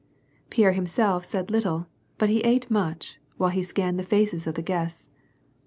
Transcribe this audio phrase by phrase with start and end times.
[0.49, 1.85] Pierre himself said little
[2.17, 5.11] but he ate much, while he scanned the faces of the guests.